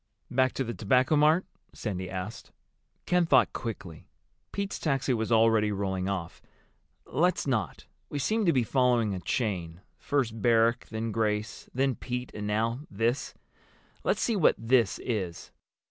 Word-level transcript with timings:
"Back 0.31 0.53
to 0.53 0.63
the 0.63 0.73
Tobacco 0.73 1.15
Mart?" 1.15 1.45
Sandy 1.73 2.09
asked. 2.09 2.51
Ken 3.05 3.27
thought 3.27 3.53
quickly. 3.53 4.07
Pete's 4.51 4.79
taxi 4.79 5.13
was 5.13 5.31
already 5.31 5.71
rolling 5.71 6.09
off. 6.09 6.41
"Let's 7.05 7.45
not. 7.45 7.85
We 8.09 8.17
seem 8.17 8.43
to 8.47 8.51
be 8.51 8.63
following 8.63 9.13
a 9.13 9.19
chain—first 9.19 10.41
Barrack, 10.41 10.87
then 10.87 11.11
Grace, 11.11 11.69
then 11.71 11.93
Pete—and 11.93 12.47
now 12.47 12.79
this. 12.89 13.35
Let's 14.03 14.21
see 14.21 14.35
what 14.35 14.55
'this' 14.57 14.97
is." 15.03 15.51